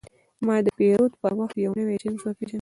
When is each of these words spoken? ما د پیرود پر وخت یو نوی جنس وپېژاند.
ما 0.45 0.55
د 0.65 0.67
پیرود 0.77 1.11
پر 1.21 1.33
وخت 1.39 1.55
یو 1.63 1.71
نوی 1.79 1.95
جنس 2.03 2.21
وپېژاند. 2.23 2.59